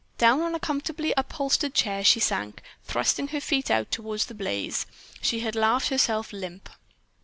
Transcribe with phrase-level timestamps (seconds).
[0.17, 4.87] Down on a comfortably upholstered chair she sank, thrusting her feet out toward the blaze.
[5.21, 6.71] She had laughed herself limp.